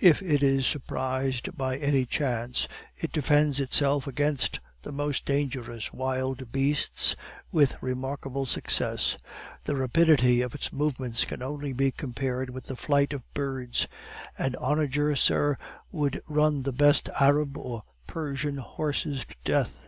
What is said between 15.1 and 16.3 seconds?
sir, would